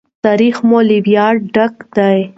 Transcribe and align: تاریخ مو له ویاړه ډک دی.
تاریخ 0.25 0.55
مو 0.67 0.79
له 0.87 0.97
ویاړه 1.05 1.41
ډک 1.55 1.75
دی. 1.95 2.19